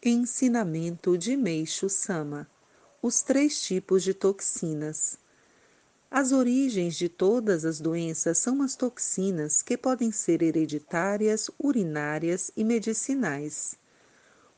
[0.00, 2.48] Ensinamento de Meixo Sama:
[3.02, 5.18] Os três tipos de toxinas.
[6.08, 12.62] As origens de todas as doenças são as toxinas que podem ser hereditárias, urinárias e
[12.62, 13.76] medicinais.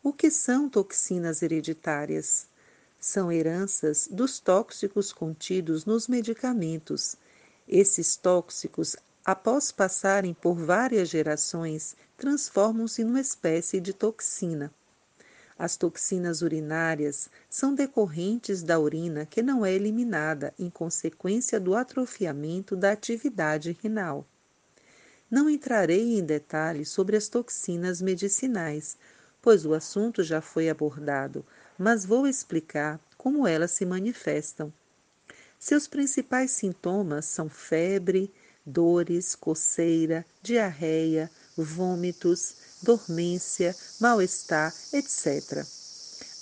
[0.02, 2.46] O que são toxinas hereditárias?
[3.00, 7.16] São heranças dos tóxicos contidos nos medicamentos.
[7.66, 8.94] Esses tóxicos,
[9.24, 14.70] após passarem por várias gerações, transformam-se numa espécie de toxina.
[15.62, 22.74] As toxinas urinárias são decorrentes da urina que não é eliminada em consequência do atrofiamento
[22.74, 24.26] da atividade renal.
[25.30, 28.96] Não entrarei em detalhes sobre as toxinas medicinais,
[29.42, 31.44] pois o assunto já foi abordado,
[31.76, 34.72] mas vou explicar como elas se manifestam.
[35.58, 38.32] Seus principais sintomas são febre,
[38.64, 45.64] dores, coceira, diarreia, vômitos, dormência, mal-estar, etc.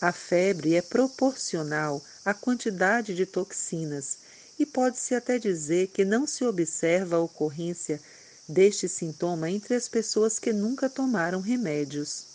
[0.00, 4.18] A febre é proporcional à quantidade de toxinas
[4.58, 8.00] e pode-se até dizer que não se observa a ocorrência
[8.48, 12.26] deste sintoma entre as pessoas que nunca tomaram remédios.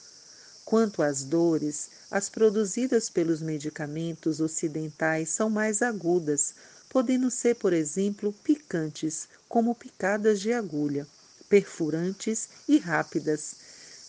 [0.63, 6.53] Quanto às dores, as produzidas pelos medicamentos ocidentais são mais agudas,
[6.89, 11.07] podendo ser, por exemplo, picantes, como picadas de agulha,
[11.49, 13.55] perfurantes e rápidas,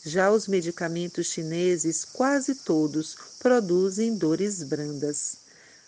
[0.04, 5.38] já os medicamentos chineses, quase todos, produzem dores brandas.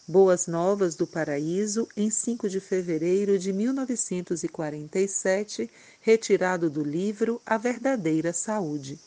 [0.09, 8.33] Boas Novas do Paraíso, em 5 de fevereiro de 1947, retirado do livro A Verdadeira
[8.33, 8.99] Saúde.